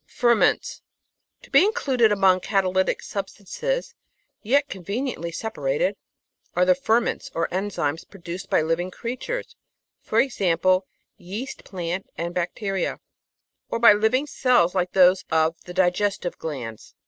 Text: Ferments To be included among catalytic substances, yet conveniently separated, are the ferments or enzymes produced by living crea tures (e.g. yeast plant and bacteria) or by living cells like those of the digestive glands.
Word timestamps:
Ferments 0.07 0.81
To 1.43 1.51
be 1.51 1.63
included 1.63 2.11
among 2.11 2.39
catalytic 2.39 3.03
substances, 3.03 3.93
yet 4.41 4.67
conveniently 4.67 5.31
separated, 5.31 5.95
are 6.55 6.65
the 6.65 6.73
ferments 6.73 7.29
or 7.35 7.47
enzymes 7.49 8.03
produced 8.03 8.49
by 8.49 8.63
living 8.63 8.89
crea 8.89 9.15
tures 9.15 9.53
(e.g. 10.11 10.81
yeast 11.17 11.63
plant 11.63 12.07
and 12.17 12.33
bacteria) 12.33 12.99
or 13.69 13.77
by 13.77 13.93
living 13.93 14.25
cells 14.25 14.73
like 14.73 14.93
those 14.93 15.23
of 15.29 15.55
the 15.65 15.73
digestive 15.75 16.35
glands. 16.39 16.95